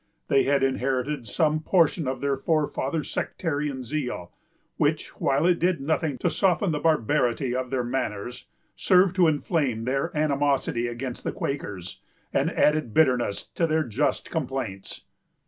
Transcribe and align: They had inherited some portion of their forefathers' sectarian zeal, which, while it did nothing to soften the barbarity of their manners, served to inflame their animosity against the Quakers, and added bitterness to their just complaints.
They 0.29 0.45
had 0.45 0.63
inherited 0.63 1.27
some 1.27 1.59
portion 1.59 2.07
of 2.07 2.21
their 2.21 2.35
forefathers' 2.35 3.11
sectarian 3.11 3.83
zeal, 3.83 4.31
which, 4.77 5.09
while 5.21 5.45
it 5.45 5.59
did 5.59 5.79
nothing 5.79 6.17
to 6.21 6.29
soften 6.31 6.71
the 6.71 6.79
barbarity 6.79 7.55
of 7.55 7.69
their 7.69 7.83
manners, 7.83 8.47
served 8.75 9.15
to 9.17 9.27
inflame 9.27 9.83
their 9.83 10.09
animosity 10.17 10.87
against 10.87 11.23
the 11.23 11.31
Quakers, 11.31 12.01
and 12.33 12.49
added 12.49 12.95
bitterness 12.95 13.45
to 13.53 13.67
their 13.67 13.83
just 13.83 14.31
complaints. 14.31 15.01